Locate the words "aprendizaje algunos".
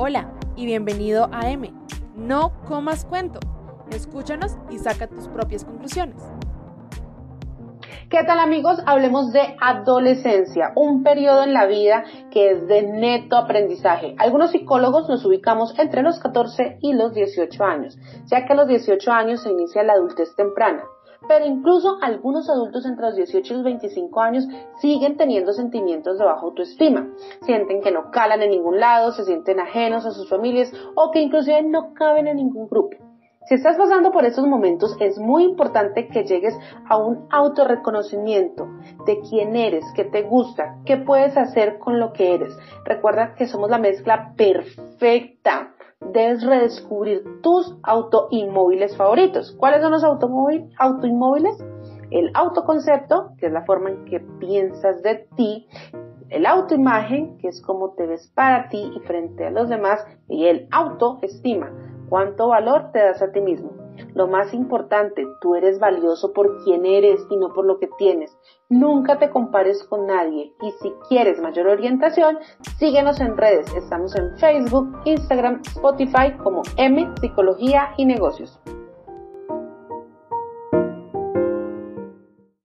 13.36-14.52